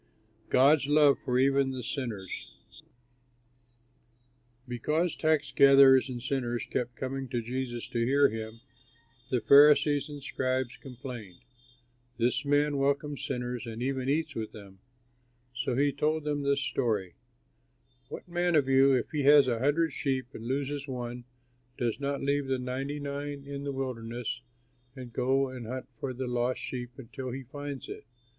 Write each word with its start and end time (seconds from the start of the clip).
'"GOD'S 0.49 0.87
LOVE 0.87 1.19
EVEN 1.29 1.71
FOR 1.73 1.83
SINNERS 1.83 2.47
Because 4.67 5.15
tax 5.15 5.51
gathers 5.51 6.09
and 6.09 6.23
sinners 6.23 6.65
kept 6.71 6.95
coming 6.95 7.29
to 7.29 7.39
Jesus 7.39 7.87
to 7.89 8.03
hear 8.03 8.27
him, 8.29 8.61
the 9.29 9.41
Pharisees 9.41 10.09
and 10.09 10.23
scribes 10.23 10.75
complained, 10.77 11.41
"This 12.17 12.43
man 12.43 12.77
welcomes 12.77 13.23
sinners 13.23 13.67
and 13.67 13.83
even 13.83 14.09
eats 14.09 14.33
with 14.33 14.53
them!" 14.53 14.79
So 15.53 15.75
he 15.75 15.91
told 15.91 16.23
them 16.23 16.41
this 16.41 16.61
story: 16.61 17.13
"What 18.09 18.27
man 18.27 18.55
of 18.55 18.67
you, 18.67 18.93
if 18.93 19.11
he 19.11 19.21
has 19.25 19.47
a 19.47 19.59
hundred 19.59 19.93
sheep 19.93 20.33
and 20.33 20.47
loses 20.47 20.87
one, 20.87 21.25
does 21.77 21.99
not 21.99 22.23
leave 22.23 22.47
the 22.47 22.57
ninety 22.57 22.99
nine 22.99 23.43
in 23.45 23.65
the 23.65 23.71
wilderness 23.71 24.41
and 24.95 25.13
go 25.13 25.49
and 25.49 25.67
hunt 25.67 25.89
for 25.99 26.11
the 26.11 26.25
lost 26.25 26.59
sheep 26.59 26.89
until 26.97 27.29
he 27.29 27.43
finds 27.43 27.87
it? 27.87 28.07